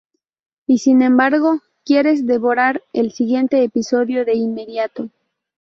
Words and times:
Y, 0.65 0.79
sin 0.79 1.03
embargo, 1.03 1.59
quieres 1.85 2.25
devorar 2.25 2.81
el 2.91 3.11
siguiente 3.11 3.61
episodio 3.63 4.25
de 4.25 4.33
inmediato". 4.35 5.11